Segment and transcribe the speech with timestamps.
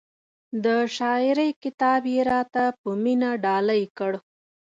[0.63, 4.13] د شاعرۍ کتاب یې را ته په مینه ډالۍ کړ.